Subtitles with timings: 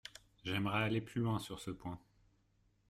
[0.43, 1.99] J’aimerais aller plus loin sur ce point.